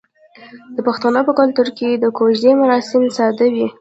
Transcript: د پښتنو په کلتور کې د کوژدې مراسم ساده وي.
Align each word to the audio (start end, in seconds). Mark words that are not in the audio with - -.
د 0.75 0.77
پښتنو 0.87 1.19
په 1.27 1.33
کلتور 1.39 1.67
کې 1.77 1.89
د 1.93 2.05
کوژدې 2.17 2.51
مراسم 2.61 3.03
ساده 3.17 3.45
وي. 3.53 3.67